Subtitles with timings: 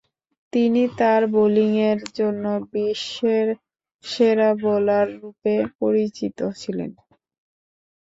[0.53, 3.47] তিনি তার বোলিংয়ের জন্য বিশ্বের
[4.05, 6.91] সেরা বোলাররূপে পরিচিত ছিলেন।